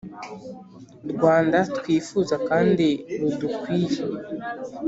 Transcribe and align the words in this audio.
Rwanda 1.11 1.57
twifuza 1.77 2.35
kandi 2.49 2.87
rudukwiye 3.19 4.01